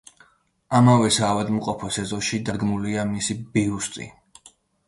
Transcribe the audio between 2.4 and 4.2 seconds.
დადგმულია მისი ბიუსტი.